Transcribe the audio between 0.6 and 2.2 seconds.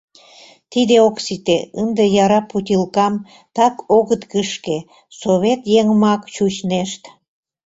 Тиде ок сите, ынде